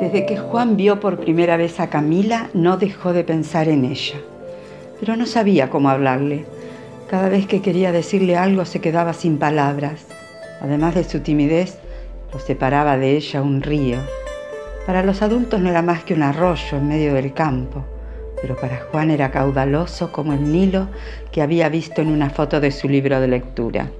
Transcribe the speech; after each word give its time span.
Desde 0.00 0.26
que 0.26 0.36
Juan 0.36 0.76
vio 0.76 1.00
por 1.00 1.18
primera 1.18 1.56
vez 1.56 1.80
a 1.80 1.90
Camila, 1.90 2.50
no 2.54 2.76
dejó 2.76 3.12
de 3.12 3.24
pensar 3.24 3.68
en 3.68 3.84
ella, 3.84 4.20
pero 5.00 5.16
no 5.16 5.26
sabía 5.26 5.70
cómo 5.70 5.88
hablarle. 5.88 6.44
Cada 7.08 7.28
vez 7.28 7.46
que 7.46 7.62
quería 7.62 7.90
decirle 7.90 8.36
algo 8.36 8.64
se 8.64 8.80
quedaba 8.80 9.12
sin 9.12 9.38
palabras. 9.38 10.06
Además 10.60 10.94
de 10.94 11.04
su 11.04 11.20
timidez, 11.20 11.78
lo 12.32 12.38
separaba 12.38 12.96
de 12.96 13.16
ella 13.16 13.42
un 13.42 13.60
río. 13.60 13.98
Para 14.86 15.02
los 15.02 15.20
adultos 15.20 15.60
no 15.60 15.68
era 15.68 15.82
más 15.82 16.04
que 16.04 16.14
un 16.14 16.22
arroyo 16.22 16.78
en 16.78 16.88
medio 16.88 17.14
del 17.14 17.32
campo, 17.34 17.84
pero 18.42 18.56
para 18.56 18.80
Juan 18.90 19.10
era 19.10 19.30
caudaloso 19.30 20.12
como 20.12 20.32
el 20.32 20.52
Nilo 20.52 20.88
que 21.32 21.42
había 21.42 21.68
visto 21.68 22.00
en 22.00 22.08
una 22.08 22.30
foto 22.30 22.60
de 22.60 22.70
su 22.70 22.88
libro 22.88 23.20
de 23.20 23.28
lectura. 23.28 23.90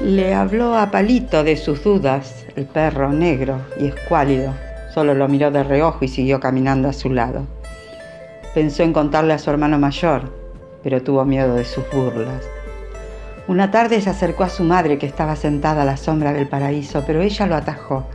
Le 0.00 0.34
habló 0.34 0.76
a 0.76 0.90
Palito 0.90 1.44
de 1.44 1.56
sus 1.56 1.84
dudas, 1.84 2.46
el 2.56 2.66
perro 2.66 3.12
negro 3.12 3.60
y 3.78 3.86
escuálido, 3.86 4.52
Solo 4.94 5.12
lo 5.12 5.26
miró 5.26 5.50
de 5.50 5.64
reojo 5.64 6.04
y 6.04 6.08
siguió 6.08 6.38
caminando 6.38 6.88
a 6.88 6.92
su 6.92 7.10
lado. 7.10 7.48
Pensó 8.54 8.84
en 8.84 8.92
contarle 8.92 9.32
a 9.32 9.38
su 9.38 9.50
hermano 9.50 9.76
mayor, 9.76 10.30
pero 10.84 11.02
tuvo 11.02 11.24
miedo 11.24 11.56
de 11.56 11.64
sus 11.64 11.82
burlas. 11.90 12.44
Una 13.48 13.72
tarde 13.72 14.00
se 14.00 14.10
acercó 14.10 14.44
a 14.44 14.48
su 14.48 14.62
madre 14.62 14.96
que 14.96 15.06
estaba 15.06 15.34
sentada 15.34 15.82
a 15.82 15.84
la 15.84 15.96
sombra 15.96 16.32
del 16.32 16.46
paraíso, 16.46 17.02
pero 17.04 17.22
ella 17.22 17.46
lo 17.48 17.56
atajó. 17.56 18.06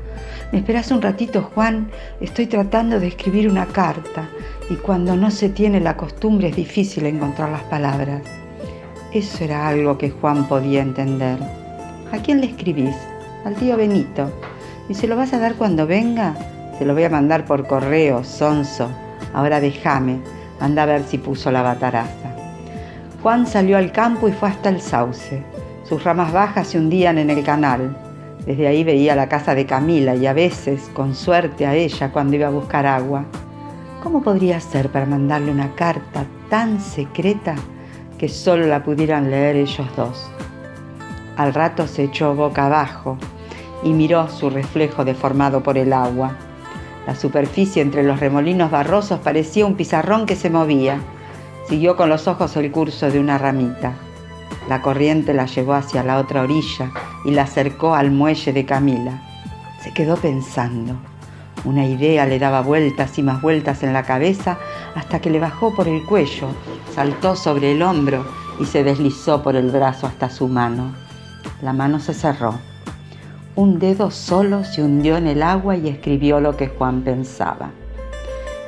¿Me 0.54 0.60
esperas 0.60 0.90
un 0.92 1.02
ratito, 1.02 1.52
Juan? 1.54 1.92
Estoy 2.22 2.48
tratando 2.48 3.02
de 3.02 3.08
escribir 3.08 3.50
una 3.50 3.66
carta 3.66 4.30
y 4.70 4.76
cuando 4.76 5.16
no 5.16 5.32
se 5.32 5.50
tiene 5.50 5.80
la 5.80 5.98
costumbre 5.98 6.50
es 6.50 6.56
difícil 6.56 7.06
encontrar 7.06 7.50
las 7.50 7.64
palabras. 7.64 8.22
Eso 9.12 9.44
era 9.44 9.68
algo 9.68 9.98
que 9.98 10.12
Juan 10.12 10.48
podía 10.48 10.82
entender. 10.82 11.40
¿A 12.12 12.18
quién 12.20 12.42
le 12.42 12.48
escribís? 12.48 12.96
Al 13.46 13.56
tío 13.56 13.76
Benito. 13.76 14.32
¿Y 14.88 14.94
se 14.94 15.08
lo 15.08 15.16
vas 15.16 15.34
a 15.34 15.40
dar 15.40 15.56
cuando 15.56 15.88
venga? 15.88 16.36
Te 16.78 16.86
lo 16.86 16.94
voy 16.94 17.04
a 17.04 17.10
mandar 17.10 17.46
por 17.46 17.66
correo, 17.66 18.24
sonso. 18.24 18.90
Ahora 19.34 19.60
déjame, 19.60 20.20
anda 20.60 20.84
a 20.84 20.88
ver 20.88 21.04
si 21.04 21.18
puso 21.18 21.52
la 21.52 21.64
bataraza. 21.64 22.36
Juan 23.24 23.48
salió 23.48 23.78
al 23.78 23.92
campo 23.92 24.30
y 24.30 24.32
fue 24.32 24.50
hasta 24.50 24.70
el 24.70 24.82
sauce. 24.82 25.44
Sus 25.84 26.04
ramas 26.04 26.32
bajas 26.32 26.68
se 26.68 26.78
hundían 26.78 27.18
en 27.18 27.32
el 27.32 27.44
canal. 27.44 27.98
Desde 28.46 28.68
ahí 28.68 28.84
veía 28.84 29.16
la 29.16 29.28
casa 29.28 29.56
de 29.56 29.66
Camila 29.66 30.16
y 30.16 30.28
a 30.28 30.34
veces, 30.34 30.90
con 30.94 31.16
suerte, 31.16 31.66
a 31.66 31.76
ella 31.76 32.12
cuando 32.12 32.36
iba 32.36 32.48
a 32.48 32.52
buscar 32.52 32.86
agua. 32.86 33.26
¿Cómo 34.04 34.22
podría 34.22 34.62
ser 34.62 34.90
para 34.90 35.06
mandarle 35.06 35.52
una 35.52 35.76
carta 35.76 36.26
tan 36.50 36.80
secreta 36.80 37.56
que 38.18 38.30
solo 38.30 38.66
la 38.66 38.82
pudieran 38.82 39.30
leer 39.30 39.58
ellos 39.58 39.88
dos? 39.98 40.30
Al 41.36 41.54
rato 41.54 41.86
se 41.86 42.04
echó 42.04 42.34
boca 42.34 42.68
abajo 42.68 43.18
y 43.84 43.92
miró 43.92 44.30
su 44.30 44.50
reflejo 44.50 45.04
deformado 45.04 45.64
por 45.64 45.78
el 45.78 45.92
agua. 45.92 46.38
La 47.08 47.16
superficie 47.16 47.82
entre 47.82 48.04
los 48.04 48.22
remolinos 48.22 48.72
barrosos 48.72 49.20
parecía 49.20 49.66
un 49.66 49.76
pizarrón 49.76 50.26
que 50.26 50.38
se 50.38 50.50
movía. 50.50 51.02
Siguió 51.68 51.98
con 51.98 52.08
los 52.08 52.28
ojos 52.28 52.56
el 52.56 52.72
curso 52.72 53.12
de 53.12 53.20
una 53.20 53.38
ramita. 53.38 53.96
La 54.70 54.82
corriente 54.82 55.34
la 55.34 55.46
llevó 55.46 55.74
hacia 55.74 56.04
la 56.04 56.20
otra 56.20 56.44
orilla 56.44 56.92
y 57.26 57.32
la 57.32 57.44
acercó 57.44 57.96
al 57.96 58.12
muelle 58.12 58.54
de 58.54 58.66
Camila. 58.66 59.22
Se 59.82 59.92
quedó 59.92 60.16
pensando. 60.16 60.96
Una 61.66 61.86
idea 61.86 62.26
le 62.26 62.40
daba 62.40 62.62
vueltas 62.62 63.18
y 63.20 63.24
más 63.24 63.42
vueltas 63.42 63.84
en 63.84 63.92
la 63.92 64.04
cabeza 64.04 64.58
hasta 64.96 65.20
que 65.20 65.30
le 65.30 65.40
bajó 65.40 65.76
por 65.76 65.88
el 65.90 66.06
cuello, 66.06 66.48
saltó 66.94 67.36
sobre 67.36 67.74
el 67.74 67.82
hombro 67.82 68.26
y 68.60 68.66
se 68.66 68.84
deslizó 68.84 69.44
por 69.44 69.56
el 69.56 69.70
brazo 69.70 70.08
hasta 70.08 70.30
su 70.30 70.48
mano. 70.48 70.94
La 71.62 71.74
mano 71.74 72.00
se 72.00 72.14
cerró. 72.14 72.56
Un 73.56 73.78
dedo 73.78 74.10
solo 74.10 74.64
se 74.64 74.82
hundió 74.82 75.18
en 75.18 75.28
el 75.28 75.44
agua 75.44 75.76
y 75.76 75.90
escribió 75.90 76.40
lo 76.40 76.56
que 76.56 76.68
Juan 76.68 77.02
pensaba. 77.02 77.72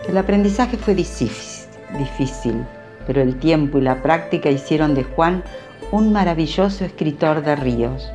El 0.09 0.18
aprendizaje 0.18 0.75
fue 0.75 0.94
difícil, 0.94 2.66
pero 3.07 3.22
el 3.22 3.40
tiempo 3.40 3.78
y 3.78 3.81
la 3.81 4.01
práctica 4.01 4.50
hicieron 4.50 4.96
de 4.96 5.06
Juan 5.06 5.44
un 5.91 6.12
maravilloso 6.12 6.84
escritor 6.84 7.41
de 7.41 7.56
ríos. 7.56 8.12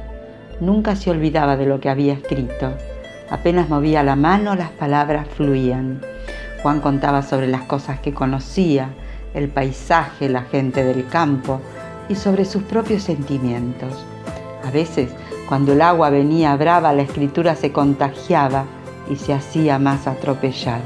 Nunca 0.60 0.96
se 0.96 1.10
olvidaba 1.10 1.56
de 1.56 1.66
lo 1.66 1.80
que 1.80 1.88
había 1.88 2.12
escrito. 2.12 2.74
Apenas 3.30 3.68
movía 3.68 4.02
la 4.02 4.14
mano, 4.14 4.54
las 4.54 4.70
palabras 4.70 5.26
fluían. 5.36 6.00
Juan 6.62 6.80
contaba 6.80 7.22
sobre 7.22 7.48
las 7.48 7.62
cosas 7.62 7.98
que 8.00 8.14
conocía, 8.14 8.90
el 9.34 9.48
paisaje, 9.48 10.28
la 10.28 10.42
gente 10.42 10.84
del 10.84 11.06
campo 11.08 11.60
y 12.08 12.14
sobre 12.14 12.44
sus 12.44 12.62
propios 12.62 13.02
sentimientos. 13.02 14.04
A 14.64 14.70
veces 14.70 15.10
cuando 15.48 15.72
el 15.72 15.82
agua 15.82 16.10
venía 16.10 16.56
brava, 16.56 16.92
la 16.92 17.02
escritura 17.02 17.54
se 17.54 17.70
contagiaba 17.72 18.64
y 19.08 19.16
se 19.16 19.32
hacía 19.32 19.78
más 19.78 20.06
atropellada. 20.06 20.82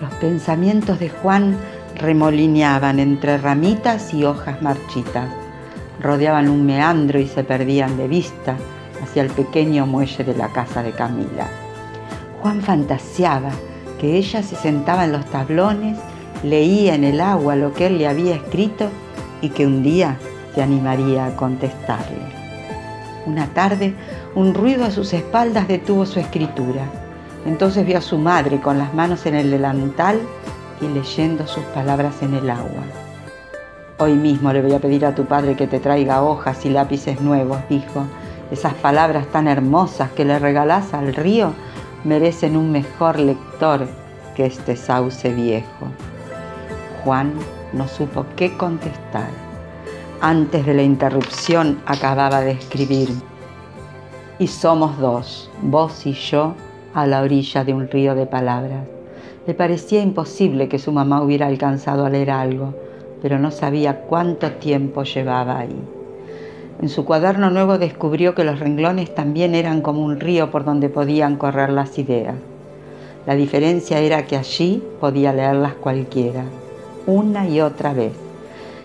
Los 0.00 0.12
pensamientos 0.14 0.98
de 0.98 1.08
Juan 1.08 1.56
remolineaban 1.96 2.98
entre 2.98 3.38
ramitas 3.38 4.12
y 4.12 4.24
hojas 4.24 4.60
marchitas. 4.60 5.28
Rodeaban 6.00 6.48
un 6.48 6.66
meandro 6.66 7.20
y 7.20 7.28
se 7.28 7.44
perdían 7.44 7.96
de 7.96 8.08
vista 8.08 8.56
hacia 9.04 9.22
el 9.22 9.30
pequeño 9.30 9.86
muelle 9.86 10.24
de 10.24 10.34
la 10.34 10.48
casa 10.48 10.82
de 10.82 10.92
Camila. 10.92 11.48
Juan 12.42 12.60
fantaseaba 12.60 13.50
que 13.98 14.16
ella 14.16 14.42
se 14.42 14.56
sentaba 14.56 15.04
en 15.04 15.12
los 15.12 15.24
tablones, 15.26 15.96
leía 16.42 16.94
en 16.94 17.04
el 17.04 17.20
agua 17.20 17.56
lo 17.56 17.72
que 17.72 17.86
él 17.86 17.98
le 17.98 18.08
había 18.08 18.34
escrito 18.34 18.88
y 19.40 19.50
que 19.50 19.66
un 19.66 19.82
día 19.82 20.18
se 20.54 20.62
animaría 20.62 21.26
a 21.26 21.36
contestarle. 21.36 22.34
Una 23.26 23.46
tarde, 23.48 23.94
un 24.34 24.52
ruido 24.52 24.84
a 24.84 24.90
sus 24.90 25.12
espaldas 25.12 25.68
detuvo 25.68 26.04
su 26.04 26.20
escritura. 26.20 26.84
Entonces 27.46 27.86
vio 27.86 27.98
a 27.98 28.02
su 28.02 28.18
madre 28.18 28.60
con 28.60 28.78
las 28.78 28.92
manos 28.94 29.26
en 29.26 29.34
el 29.34 29.50
delantal 29.50 30.20
y 30.80 30.88
leyendo 30.88 31.46
sus 31.46 31.64
palabras 31.64 32.22
en 32.22 32.34
el 32.34 32.50
agua. 32.50 32.82
Hoy 33.98 34.14
mismo 34.14 34.52
le 34.52 34.60
voy 34.60 34.72
a 34.72 34.80
pedir 34.80 35.06
a 35.06 35.14
tu 35.14 35.24
padre 35.24 35.56
que 35.56 35.66
te 35.66 35.78
traiga 35.78 36.22
hojas 36.22 36.64
y 36.66 36.70
lápices 36.70 37.20
nuevos, 37.20 37.58
dijo. 37.68 38.04
Esas 38.54 38.74
palabras 38.74 39.26
tan 39.32 39.48
hermosas 39.48 40.12
que 40.12 40.24
le 40.24 40.38
regalás 40.38 40.94
al 40.94 41.12
río 41.12 41.52
merecen 42.04 42.56
un 42.56 42.70
mejor 42.70 43.18
lector 43.18 43.88
que 44.36 44.46
este 44.46 44.76
sauce 44.76 45.34
viejo. 45.34 45.88
Juan 47.02 47.32
no 47.72 47.88
supo 47.88 48.24
qué 48.36 48.56
contestar. 48.56 49.26
Antes 50.20 50.64
de 50.64 50.72
la 50.72 50.84
interrupción 50.84 51.80
acababa 51.84 52.42
de 52.42 52.52
escribir. 52.52 53.08
Y 54.38 54.46
somos 54.46 55.00
dos, 55.00 55.50
vos 55.60 56.06
y 56.06 56.12
yo, 56.12 56.54
a 56.94 57.08
la 57.08 57.22
orilla 57.22 57.64
de 57.64 57.74
un 57.74 57.88
río 57.88 58.14
de 58.14 58.26
palabras. 58.26 58.86
Le 59.48 59.54
parecía 59.54 60.00
imposible 60.00 60.68
que 60.68 60.78
su 60.78 60.92
mamá 60.92 61.22
hubiera 61.22 61.48
alcanzado 61.48 62.06
a 62.06 62.08
leer 62.08 62.30
algo, 62.30 62.72
pero 63.20 63.36
no 63.40 63.50
sabía 63.50 64.02
cuánto 64.02 64.52
tiempo 64.52 65.02
llevaba 65.02 65.58
ahí. 65.58 65.93
En 66.80 66.88
su 66.88 67.04
cuaderno 67.04 67.50
nuevo 67.50 67.78
descubrió 67.78 68.34
que 68.34 68.44
los 68.44 68.60
renglones 68.60 69.14
también 69.14 69.54
eran 69.54 69.80
como 69.80 70.04
un 70.04 70.20
río 70.20 70.50
por 70.50 70.64
donde 70.64 70.88
podían 70.88 71.36
correr 71.36 71.70
las 71.70 71.98
ideas. 71.98 72.34
La 73.26 73.34
diferencia 73.34 74.00
era 74.00 74.26
que 74.26 74.36
allí 74.36 74.82
podía 75.00 75.32
leerlas 75.32 75.74
cualquiera, 75.74 76.44
una 77.06 77.48
y 77.48 77.60
otra 77.60 77.94
vez 77.94 78.12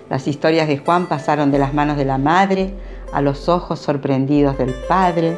las 0.09 0.27
historias 0.27 0.67
de 0.67 0.79
Juan 0.79 1.05
pasaron 1.05 1.51
de 1.51 1.59
las 1.59 1.75
manos 1.75 1.95
de 1.95 2.05
la 2.05 2.17
madre 2.17 2.73
a 3.13 3.21
los 3.21 3.47
ojos 3.47 3.79
sorprendidos 3.79 4.57
del 4.57 4.73
padre, 4.87 5.37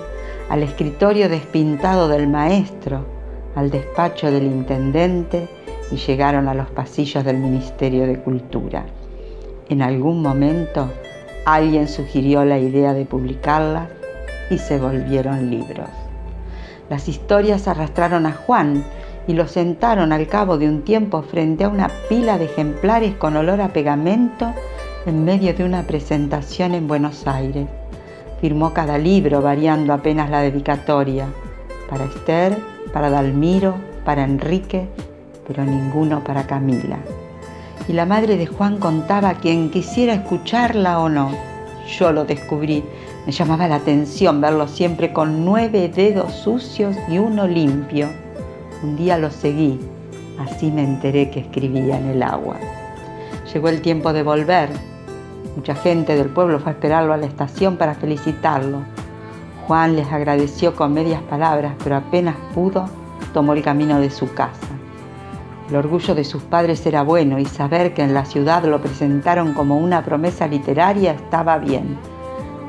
al 0.49 0.63
escritorio 0.63 1.27
despintado 1.27 2.07
del 2.07 2.27
maestro, 2.27 3.05
al 3.55 3.69
despacho 3.69 4.31
del 4.31 4.45
intendente 4.45 5.49
y 5.91 5.97
llegaron 5.97 6.47
a 6.47 6.53
los 6.53 6.69
pasillos 6.69 7.25
del 7.25 7.37
Ministerio 7.37 8.07
de 8.07 8.19
Cultura. 8.19 8.85
En 9.67 9.81
algún 9.81 10.21
momento 10.21 10.89
alguien 11.45 11.87
sugirió 11.87 12.45
la 12.45 12.59
idea 12.59 12.93
de 12.93 13.05
publicarlas 13.05 13.89
y 14.49 14.57
se 14.57 14.77
volvieron 14.77 15.49
libros. 15.49 15.89
Las 16.89 17.07
historias 17.07 17.67
arrastraron 17.67 18.25
a 18.25 18.33
Juan 18.33 18.83
y 19.27 19.33
lo 19.33 19.47
sentaron 19.47 20.11
al 20.11 20.27
cabo 20.27 20.57
de 20.57 20.67
un 20.67 20.81
tiempo 20.81 21.21
frente 21.21 21.63
a 21.63 21.69
una 21.69 21.89
pila 22.09 22.37
de 22.37 22.45
ejemplares 22.45 23.15
con 23.15 23.35
olor 23.35 23.61
a 23.61 23.69
pegamento 23.69 24.53
en 25.05 25.23
medio 25.23 25.53
de 25.53 25.63
una 25.63 25.83
presentación 25.83 26.73
en 26.73 26.87
Buenos 26.87 27.25
Aires. 27.27 27.67
Firmó 28.39 28.73
cada 28.73 28.97
libro 28.97 29.41
variando 29.41 29.93
apenas 29.93 30.29
la 30.29 30.41
dedicatoria, 30.41 31.27
para 31.89 32.05
Esther, 32.05 32.57
para 32.91 33.09
Dalmiro, 33.09 33.75
para 34.03 34.23
Enrique, 34.23 34.87
pero 35.47 35.63
ninguno 35.63 36.23
para 36.23 36.47
Camila. 36.47 36.97
Y 37.87 37.93
la 37.93 38.05
madre 38.05 38.37
de 38.37 38.47
Juan 38.47 38.77
contaba 38.77 39.29
a 39.29 39.35
quien 39.35 39.69
quisiera 39.69 40.13
escucharla 40.13 40.99
o 40.99 41.09
no. 41.09 41.31
Yo 41.97 42.11
lo 42.11 42.25
descubrí. 42.25 42.83
Me 43.25 43.31
llamaba 43.31 43.67
la 43.67 43.75
atención 43.75 44.41
verlo 44.41 44.67
siempre 44.67 45.13
con 45.13 45.45
nueve 45.45 45.89
dedos 45.89 46.33
sucios 46.33 46.95
y 47.07 47.17
uno 47.17 47.47
limpio 47.47 48.09
un 48.83 48.97
día 48.97 49.17
lo 49.17 49.29
seguí 49.29 49.79
Así 50.39 50.71
me 50.71 50.83
enteré 50.83 51.29
que 51.29 51.41
escribía 51.41 51.99
en 51.99 52.07
el 52.07 52.23
agua. 52.23 52.55
Llegó 53.53 53.69
el 53.69 53.81
tiempo 53.81 54.11
de 54.11 54.23
volver. 54.23 54.69
Mucha 55.55 55.75
gente 55.75 56.15
del 56.15 56.29
pueblo 56.29 56.59
fue 56.59 56.71
a 56.71 56.73
esperarlo 56.73 57.13
a 57.13 57.17
la 57.17 57.27
estación 57.27 57.77
para 57.77 57.93
felicitarlo. 57.93 58.79
Juan 59.67 59.95
les 59.95 60.11
agradeció 60.11 60.75
con 60.75 60.93
medias 60.93 61.21
palabras, 61.23 61.75
pero 61.83 61.97
apenas 61.97 62.35
pudo, 62.55 62.85
tomó 63.35 63.53
el 63.53 63.61
camino 63.61 63.99
de 63.99 64.09
su 64.09 64.33
casa. 64.33 64.70
El 65.71 65.77
orgullo 65.77 66.13
de 66.13 66.25
sus 66.25 66.43
padres 66.43 66.85
era 66.85 67.01
bueno 67.01 67.39
y 67.39 67.45
saber 67.45 67.93
que 67.93 68.03
en 68.03 68.13
la 68.13 68.25
ciudad 68.25 68.65
lo 68.65 68.81
presentaron 68.81 69.53
como 69.53 69.77
una 69.77 70.03
promesa 70.03 70.45
literaria 70.45 71.13
estaba 71.13 71.57
bien, 71.59 71.97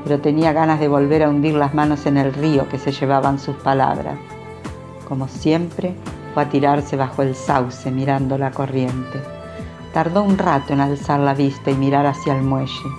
pero 0.05 0.21
tenía 0.21 0.53
ganas 0.53 0.79
de 0.79 0.87
volver 0.87 1.21
a 1.21 1.29
hundir 1.29 1.53
las 1.53 1.73
manos 1.73 2.05
en 2.05 2.15
el 2.15 2.33
río 2.33 2.69
que 2.69 2.79
se 2.79 2.93
llevaban 2.93 3.39
sus 3.39 3.57
palabras. 3.57 4.17
Como 5.05 5.27
siempre, 5.27 5.95
fue 6.33 6.43
a 6.43 6.49
tirarse 6.49 6.95
bajo 6.95 7.23
el 7.23 7.35
sauce 7.35 7.91
mirando 7.91 8.37
la 8.37 8.51
corriente. 8.51 9.19
Tardó 9.93 10.23
un 10.23 10.37
rato 10.37 10.71
en 10.71 10.79
alzar 10.79 11.19
la 11.19 11.33
vista 11.33 11.71
y 11.71 11.75
mirar 11.75 12.05
hacia 12.05 12.37
el 12.37 12.41
muelle. 12.41 12.89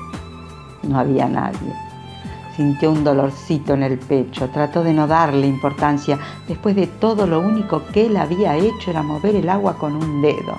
No 0.83 0.99
había 0.99 1.27
nadie. 1.29 1.84
Sintió 2.57 2.93
un 2.93 3.03
dolorcito 3.03 3.75
en 3.75 3.83
el 3.83 3.99
pecho, 3.99 4.49
trató 4.51 4.85
de 4.85 4.93
no 4.93 5.09
darle 5.09 5.47
importancia. 5.49 6.19
Después 6.47 6.77
de 6.77 6.87
todo, 6.87 7.27
lo 7.27 7.41
único 7.41 7.85
que 7.87 8.07
él 8.07 8.17
había 8.17 8.57
hecho 8.57 8.91
era 8.91 9.03
mover 9.03 9.35
el 9.35 9.49
agua 9.49 9.77
con 9.77 9.97
un 9.97 10.23
dedo. 10.23 10.57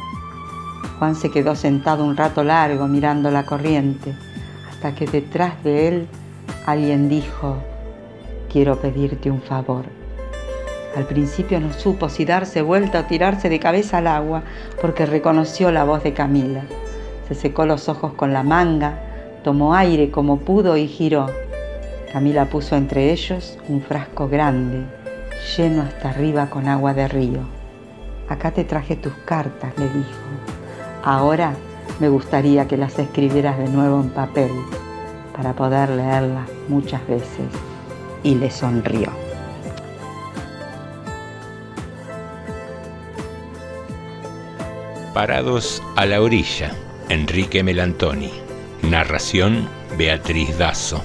Juan 1.00 1.16
se 1.16 1.32
quedó 1.32 1.56
sentado 1.56 2.04
un 2.04 2.18
rato 2.18 2.44
largo 2.44 2.88
mirando 2.88 3.32
la 3.32 3.46
corriente, 3.46 4.14
hasta 4.70 4.94
que 4.94 5.06
detrás 5.06 5.64
de 5.64 5.88
él 5.88 6.08
alguien 6.66 7.08
dijo, 7.08 7.58
quiero 8.52 8.78
pedirte 8.78 9.32
un 9.32 9.42
favor. 9.42 9.86
Al 10.96 11.06
principio 11.06 11.60
no 11.60 11.74
supo 11.74 12.08
si 12.08 12.24
darse 12.24 12.62
vuelta 12.62 13.02
o 13.02 13.04
tirarse 13.04 13.50
de 13.50 13.60
cabeza 13.60 13.98
al 13.98 14.08
agua, 14.08 14.44
porque 14.82 15.06
reconoció 15.06 15.72
la 15.72 15.84
voz 15.84 16.04
de 16.04 16.14
Camila. 16.14 16.64
Se 17.28 17.36
secó 17.36 17.66
los 17.66 17.90
ojos 17.90 18.14
con 18.14 18.32
la 18.32 18.44
manga, 18.44 19.00
tomó 19.44 19.76
aire 19.76 20.10
como 20.12 20.40
pudo 20.40 20.78
y 20.78 20.88
giró. 20.88 21.28
Camila 22.16 22.46
puso 22.46 22.78
entre 22.78 23.12
ellos 23.12 23.58
un 23.68 23.82
frasco 23.82 24.30
grande, 24.30 24.86
lleno 25.58 25.82
hasta 25.82 26.12
arriba 26.12 26.50
con 26.50 26.70
agua 26.70 26.94
de 26.94 27.10
río. 27.10 27.42
Acá 28.30 28.52
te 28.52 28.64
traje 28.64 28.96
tus 28.96 29.12
cartas, 29.26 29.78
le 29.78 29.90
dijo. 29.90 30.22
Ahora 31.04 31.52
me 32.00 32.08
gustaría 32.08 32.70
que 32.70 32.78
las 32.78 32.98
escribieras 32.98 33.58
de 33.58 33.68
nuevo 33.68 34.00
en 34.00 34.12
papel 34.12 34.50
para 35.36 35.52
poder 35.52 35.90
leerlas 35.90 36.48
muchas 36.70 37.06
veces. 37.06 37.48
Y 38.24 38.36
le 38.36 38.50
sonrió. 38.50 39.12
Parados 45.14 45.84
a 45.98 46.06
la 46.06 46.22
orilla, 46.22 46.72
Enrique 47.10 47.62
Melantoni. 47.62 48.32
Narración, 48.84 49.68
Beatriz 49.98 50.58
Dazo. 50.58 51.04